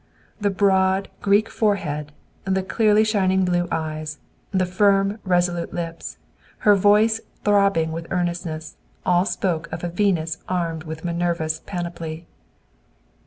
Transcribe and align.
The 0.39 0.49
broad, 0.49 1.09
Greek 1.21 1.47
forehead, 1.47 2.11
the 2.43 2.63
clearly 2.63 3.03
shining 3.03 3.45
blue 3.45 3.67
eyes, 3.71 4.17
the 4.49 4.65
firm, 4.65 5.19
resolute 5.23 5.75
lips, 5.75 6.17
her 6.65 6.73
voice 6.73 7.21
throbbing 7.43 7.91
with 7.91 8.07
earnestness, 8.11 8.77
all 9.05 9.25
spoke 9.25 9.71
of 9.71 9.83
a 9.83 9.89
Venus 9.89 10.39
armed 10.49 10.85
with 10.85 11.05
Minerva's 11.05 11.59
panoply. 11.67 12.25